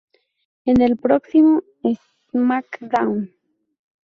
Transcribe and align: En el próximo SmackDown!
En 0.65 0.81
el 0.81 0.97
próximo 0.97 1.61
SmackDown! 2.31 3.31